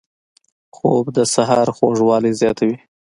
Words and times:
خوب 0.75 1.05
د 1.17 1.17
سحر 1.33 1.67
خوږوالی 1.77 2.31
زیاتوي 2.41 2.75